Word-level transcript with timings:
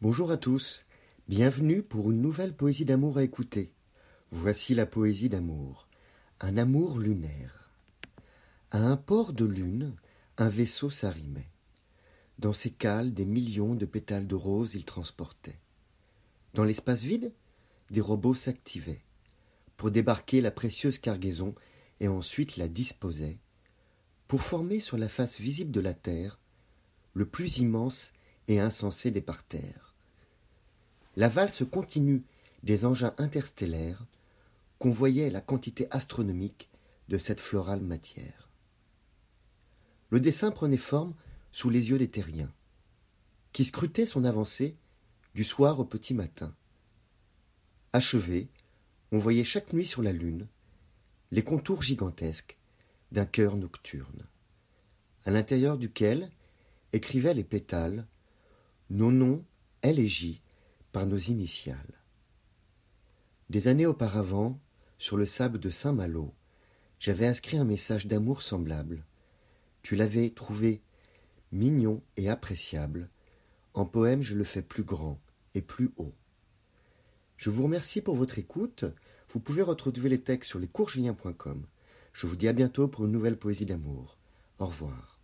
Bonjour 0.00 0.30
à 0.30 0.36
tous, 0.36 0.84
bienvenue 1.26 1.82
pour 1.82 2.12
une 2.12 2.22
nouvelle 2.22 2.54
poésie 2.54 2.84
d'amour 2.84 3.18
à 3.18 3.24
écouter. 3.24 3.72
Voici 4.30 4.72
la 4.72 4.86
poésie 4.86 5.28
d'amour, 5.28 5.88
un 6.38 6.56
amour 6.56 7.00
lunaire. 7.00 7.72
À 8.70 8.78
un 8.78 8.96
port 8.96 9.32
de 9.32 9.44
lune, 9.44 9.96
un 10.36 10.48
vaisseau 10.48 10.88
s'arrimait. 10.88 11.50
Dans 12.38 12.52
ses 12.52 12.70
cales, 12.70 13.12
des 13.12 13.24
millions 13.24 13.74
de 13.74 13.86
pétales 13.86 14.28
de 14.28 14.36
rose 14.36 14.76
il 14.76 14.84
transportait. 14.84 15.58
Dans 16.54 16.62
l'espace 16.62 17.02
vide, 17.02 17.32
des 17.90 18.00
robots 18.00 18.36
s'activaient 18.36 19.02
pour 19.76 19.90
débarquer 19.90 20.40
la 20.40 20.52
précieuse 20.52 21.00
cargaison 21.00 21.56
et 21.98 22.06
ensuite 22.06 22.56
la 22.56 22.68
disposaient 22.68 23.40
pour 24.28 24.42
former 24.42 24.78
sur 24.78 24.96
la 24.96 25.08
face 25.08 25.40
visible 25.40 25.72
de 25.72 25.80
la 25.80 25.94
Terre 25.94 26.38
le 27.14 27.26
plus 27.26 27.58
immense 27.58 28.12
et 28.46 28.60
insensé 28.60 29.10
des 29.10 29.22
parterres 29.22 29.87
la 31.18 31.28
valse 31.28 31.64
continue 31.68 32.22
des 32.62 32.84
engins 32.84 33.12
interstellaires 33.18 34.06
convoyait 34.78 35.30
la 35.30 35.40
quantité 35.40 35.88
astronomique 35.90 36.70
de 37.08 37.18
cette 37.18 37.40
florale 37.40 37.80
matière. 37.80 38.48
Le 40.10 40.20
dessin 40.20 40.52
prenait 40.52 40.76
forme 40.76 41.16
sous 41.50 41.70
les 41.70 41.90
yeux 41.90 41.98
des 41.98 42.08
terriens, 42.08 42.52
qui 43.52 43.64
scrutaient 43.64 44.06
son 44.06 44.24
avancée 44.24 44.76
du 45.34 45.42
soir 45.42 45.80
au 45.80 45.84
petit 45.84 46.14
matin. 46.14 46.54
Achevé, 47.92 48.46
on 49.10 49.18
voyait 49.18 49.42
chaque 49.42 49.72
nuit 49.72 49.86
sur 49.86 50.02
la 50.04 50.12
lune 50.12 50.46
les 51.32 51.42
contours 51.42 51.82
gigantesques 51.82 52.56
d'un 53.10 53.26
cœur 53.26 53.56
nocturne, 53.56 54.24
à 55.24 55.32
l'intérieur 55.32 55.78
duquel 55.78 56.30
écrivaient 56.92 57.34
les 57.34 57.42
pétales 57.42 58.06
nos 58.88 59.10
noms 59.10 59.44
élégies 59.82 60.42
par 60.92 61.06
nos 61.06 61.18
initiales. 61.18 62.02
Des 63.50 63.68
années 63.68 63.86
auparavant, 63.86 64.60
sur 64.98 65.16
le 65.16 65.26
sable 65.26 65.58
de 65.58 65.70
Saint-Malo, 65.70 66.34
j'avais 66.98 67.26
inscrit 67.26 67.56
un 67.56 67.64
message 67.64 68.06
d'amour 68.06 68.42
semblable. 68.42 69.04
Tu 69.82 69.96
l'avais 69.96 70.30
trouvé 70.30 70.82
mignon 71.52 72.02
et 72.16 72.28
appréciable. 72.28 73.08
En 73.74 73.86
poème, 73.86 74.22
je 74.22 74.34
le 74.34 74.44
fais 74.44 74.62
plus 74.62 74.82
grand 74.82 75.20
et 75.54 75.62
plus 75.62 75.92
haut. 75.96 76.14
Je 77.36 77.50
vous 77.50 77.62
remercie 77.62 78.00
pour 78.00 78.16
votre 78.16 78.38
écoute. 78.38 78.84
Vous 79.32 79.40
pouvez 79.40 79.62
retrouver 79.62 80.08
les 80.08 80.20
textes 80.20 80.50
sur 80.50 80.58
lescoursjulien.com. 80.58 81.66
Je 82.12 82.26
vous 82.26 82.36
dis 82.36 82.48
à 82.48 82.52
bientôt 82.52 82.88
pour 82.88 83.04
une 83.04 83.12
nouvelle 83.12 83.38
poésie 83.38 83.66
d'amour. 83.66 84.18
Au 84.58 84.66
revoir. 84.66 85.17